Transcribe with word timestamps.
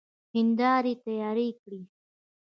هيندارې 0.35 0.93
تيارې 1.03 1.49
کړئ! 1.61 1.81